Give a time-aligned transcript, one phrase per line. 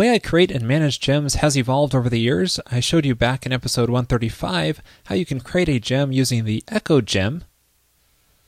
[0.00, 2.58] way I create and manage gems has evolved over the years.
[2.70, 6.64] I showed you back in episode 135 how you can create a gem using the
[6.68, 7.44] Echoe gem.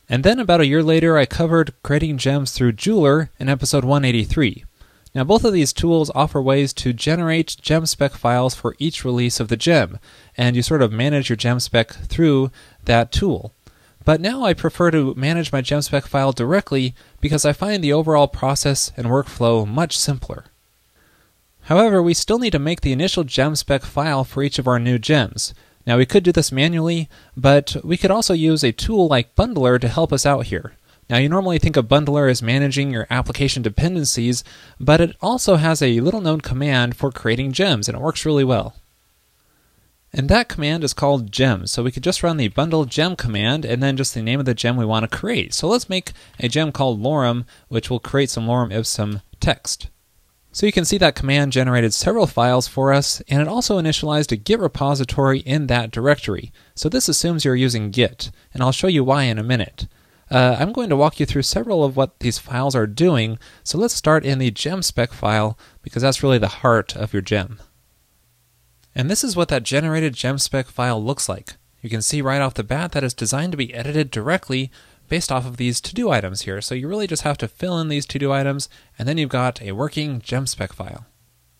[0.08, 4.64] And then about a year later, I covered creating gems through Jeweler in episode 183.
[5.14, 9.38] Now, both of these tools offer ways to generate gem spec files for each release
[9.38, 9.98] of the gem,
[10.38, 12.50] and you sort of manage your gem spec through
[12.84, 13.52] that tool.
[14.06, 17.92] But now I prefer to manage my gem spec file directly because I find the
[17.92, 20.46] overall process and workflow much simpler.
[21.66, 24.78] However, we still need to make the initial gem spec file for each of our
[24.78, 25.54] new gems.
[25.86, 29.80] Now, we could do this manually, but we could also use a tool like Bundler
[29.80, 30.74] to help us out here.
[31.10, 34.44] Now, you normally think of Bundler as managing your application dependencies,
[34.78, 38.44] but it also has a little known command for creating gems, and it works really
[38.44, 38.76] well.
[40.12, 41.66] And that command is called gem.
[41.66, 44.46] So we could just run the bundle gem command and then just the name of
[44.46, 45.54] the gem we want to create.
[45.54, 49.88] So let's make a gem called lorem, which will create some lorem ipsum text.
[50.54, 54.32] So you can see that command generated several files for us, and it also initialized
[54.32, 56.52] a Git repository in that directory.
[56.74, 59.88] So this assumes you're using Git, and I'll show you why in a minute.
[60.30, 63.78] Uh, I'm going to walk you through several of what these files are doing, so
[63.78, 67.58] let's start in the gemspec file, because that's really the heart of your gem.
[68.94, 71.56] And this is what that generated gemspec file looks like.
[71.80, 74.70] You can see right off the bat that it's designed to be edited directly
[75.12, 76.62] based off of these to-do items here.
[76.62, 79.60] So you really just have to fill in these to-do items, and then you've got
[79.60, 81.04] a working gem spec file.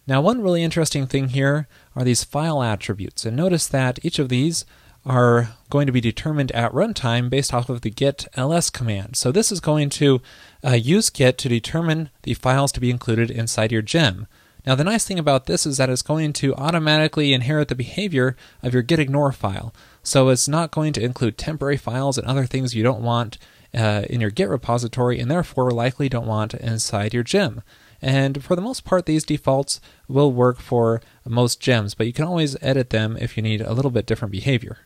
[0.07, 4.31] Now one really interesting thing here are these file attributes, and notice that each of
[4.31, 4.65] these
[5.05, 9.17] are going to be determined at runtime based off of the git ls command.
[9.17, 10.23] So this is going to
[10.65, 14.29] uh, use git to determine the files to be included inside your gem.
[14.65, 18.37] Now the nice thing about this is that it's going to automatically inherit the behavior
[18.63, 19.75] of your gitignore file.
[20.03, 23.39] So it's not going to include temporary files and other things you don't want
[23.75, 27.63] uh, in your git repository and therefore likely don't want inside your gem.
[28.01, 32.25] And for the most part, these defaults will work for most gems, but you can
[32.25, 34.81] always edit them if you need a little bit different behavior.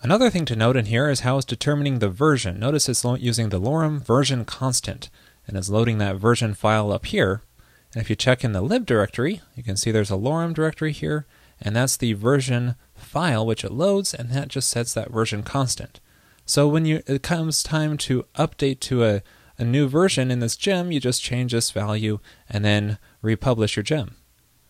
[0.00, 2.58] Another thing to note in here is how it's determining the version.
[2.58, 5.08] Notice it's using the lorem version constant,
[5.46, 7.42] and it's loading that version file up here.
[7.94, 10.92] And if you check in the lib directory, you can see there's a lorem directory
[10.92, 11.26] here,
[11.60, 16.00] and that's the version file which it loads, and that just sets that version constant.
[16.44, 19.22] So when you, it comes time to update to a,
[19.58, 22.18] a new version in this gem, you just change this value
[22.50, 24.16] and then republish your gem.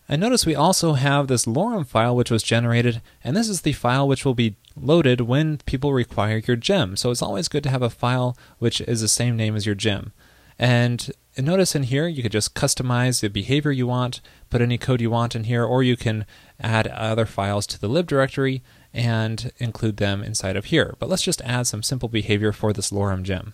[0.07, 3.73] And notice we also have this lorem file which was generated, and this is the
[3.73, 6.95] file which will be loaded when people require your gem.
[6.95, 9.73] So it's always good to have a file which is the same name as your
[9.73, 10.13] gem.
[10.57, 15.01] And notice in here, you could just customize the behavior you want, put any code
[15.01, 16.25] you want in here, or you can
[16.59, 20.95] add other files to the lib directory and include them inside of here.
[20.99, 23.53] But let's just add some simple behavior for this lorem gem.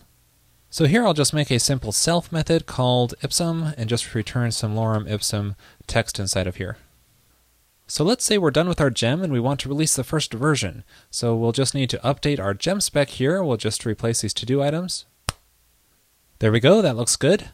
[0.69, 4.75] So here I'll just make a simple self method called ipsum and just return some
[4.75, 5.55] lorem ipsum
[5.87, 6.77] text inside of here.
[7.87, 10.33] So let's say we're done with our gem and we want to release the first
[10.33, 10.85] version.
[11.09, 13.43] So we'll just need to update our gem spec here.
[13.43, 15.05] We'll just replace these to-do items.
[16.41, 17.49] There we go, that looks good.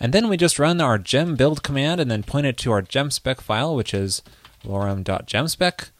[0.00, 2.80] And then we just run our gem build command and then point it to our
[2.80, 4.22] gem spec file, which is
[4.64, 5.90] lorem.gemspec.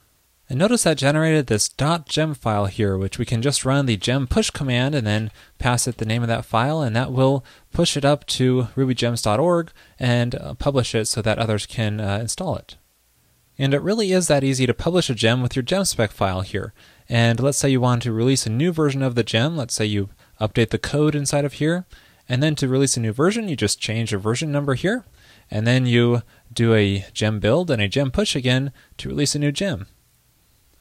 [0.48, 4.26] And notice that generated this .gem file here, which we can just run the gem
[4.26, 7.44] push command and then pass it the name of that file, and that will
[7.74, 12.56] push it up to rubygems.org and uh, publish it so that others can uh, install
[12.56, 12.78] it.
[13.58, 16.40] And it really is that easy to publish a gem with your gem spec file
[16.40, 16.72] here.
[17.06, 19.58] And let's say you want to release a new version of the gem.
[19.58, 20.08] Let's say you
[20.40, 21.86] update the code inside of here.
[22.28, 25.04] And then to release a new version, you just change a version number here.
[25.50, 26.22] And then you
[26.52, 29.86] do a gem build and a gem push again to release a new gem.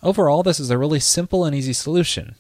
[0.02, 2.36] Overall, this is a really simple and easy solution.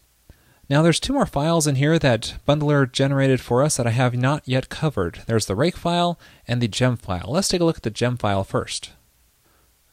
[0.69, 4.15] Now there's two more files in here that Bundler generated for us that I have
[4.15, 5.21] not yet covered.
[5.27, 7.27] There's the rake file and the gem file.
[7.27, 8.91] Let's take a look at the gem file first.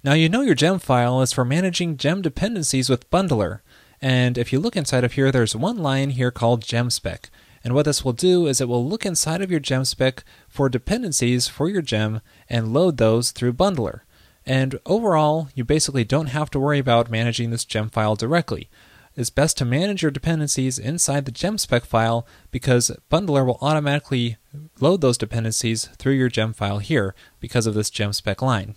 [0.02, 3.60] Now you know your gem file is for managing gem dependencies with Bundler.
[4.02, 7.28] And if you look inside of here, there's one line here called gemspec.
[7.62, 11.48] And what this will do is it will look inside of your gemspec for dependencies
[11.48, 14.00] for your gem and load those through Bundler.
[14.46, 18.70] And overall, you basically don't have to worry about managing this gem file directly.
[19.16, 24.38] It's best to manage your dependencies inside the gemspec file because Bundler will automatically
[24.80, 28.76] load those dependencies through your gem file here because of this gemspec line.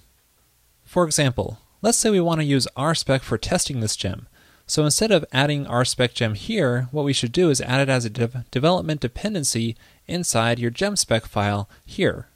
[0.83, 4.27] For example, let's say we want to use rspec for testing this gem.
[4.73, 8.05] So instead of adding RSpec gem here, what we should do is add it as
[8.05, 9.77] a de development dependency
[10.07, 12.27] inside your gemspec file here.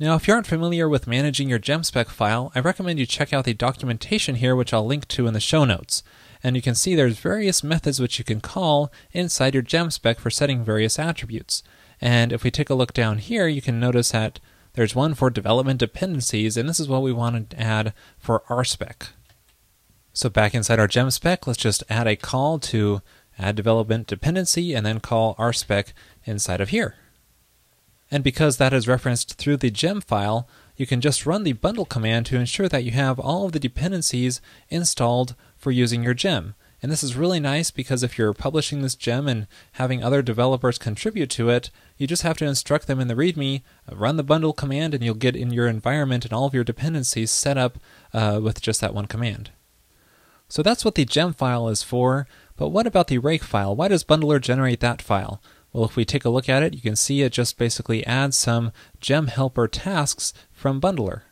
[0.00, 3.44] Now, if you aren't familiar with managing your gemspec file, I recommend you check out
[3.44, 6.02] the documentation here, which I'll link to in the show notes.
[6.42, 10.30] And you can see there's various methods which you can call inside your gemspec for
[10.30, 11.62] setting various attributes.
[12.00, 14.40] And if we take a look down here, you can notice that
[14.72, 19.08] there's one for development dependencies, and this is what we want to add for RSpec.
[20.12, 23.00] So back inside our gem spec, let's just add a call to
[23.38, 25.92] add development dependency and then call RSpec
[26.24, 26.96] inside of here.
[28.10, 31.86] And because that is referenced through the gem file, you can just run the bundle
[31.86, 36.54] command to ensure that you have all of the dependencies installed for using your gem.
[36.82, 40.76] And this is really nice because if you're publishing this gem and having other developers
[40.76, 44.52] contribute to it, you just have to instruct them in the README, run the bundle
[44.52, 47.78] command, and you'll get in your environment and all of your dependencies set up
[48.12, 49.50] uh, with just that one command.
[50.52, 52.26] So that's what the gem file is for,
[52.58, 53.74] but what about the rake file?
[53.74, 55.40] Why does Bundler generate that file?
[55.72, 58.36] Well, if we take a look at it, you can see it just basically adds
[58.36, 58.70] some
[59.00, 61.22] gem helper tasks from Bundler.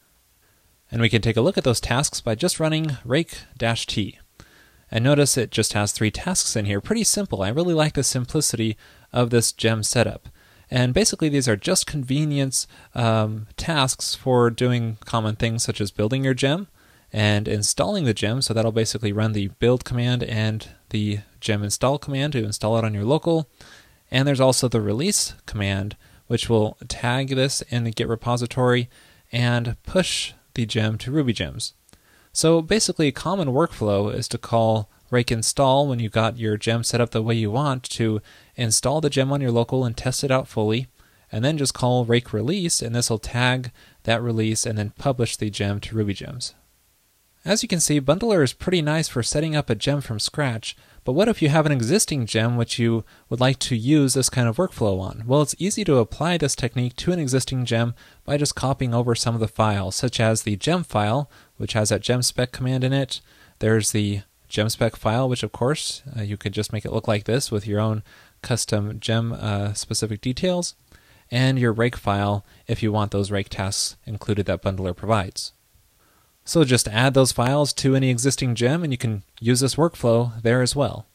[0.90, 4.18] And we can take a look at those tasks by just running rake-t.
[4.90, 6.80] And notice it just has three tasks in here.
[6.80, 7.42] Pretty simple.
[7.42, 8.74] I really like the simplicity
[9.12, 10.30] of this gem setup.
[10.70, 16.24] And basically, these are just convenience um, tasks for doing common things such as building
[16.24, 16.68] your gem
[17.12, 18.42] and installing the gem.
[18.42, 22.84] So that'll basically run the build command and the gem install command to install it
[22.84, 23.48] on your local.
[24.10, 25.96] And there's also the release command,
[26.26, 28.88] which will tag this in the Git repository
[29.32, 31.74] and push the gem to Ruby gems.
[32.32, 36.84] So basically, a common workflow is to call rake install when you've got your gem
[36.84, 38.20] set up the way you want to
[38.54, 40.86] install the gem on your local and test it out fully,
[41.32, 43.72] and then just call rake release, and this will tag
[44.04, 46.54] that release and then publish the gem to Ruby gems.
[47.42, 50.76] As you can see, Bundler is pretty nice for setting up a gem from scratch,
[51.04, 54.28] but what if you have an existing gem which you would like to use this
[54.28, 55.24] kind of workflow on?
[55.26, 57.94] Well, it's easy to apply this technique to an existing gem
[58.26, 61.88] by just copying over some of the files, such as the gem file, which has
[61.88, 63.22] that gem spec command in it.
[63.60, 67.08] There's the gem spec file, which of course uh, you could just make it look
[67.08, 68.02] like this with your own
[68.42, 70.74] custom gem uh, specific details,
[71.30, 75.52] and your rake file if you want those rake tasks included that Bundler provides.
[76.50, 80.42] So just add those files to any existing gem and you can use this workflow
[80.42, 81.06] there as well.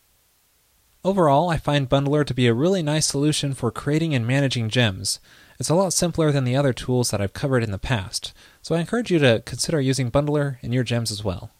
[1.03, 5.19] Overall, I find Bundler to be a really nice solution for creating and managing gems.
[5.59, 8.75] It's a lot simpler than the other tools that I've covered in the past, so
[8.75, 11.51] I encourage you to consider using Bundler in your gems as well.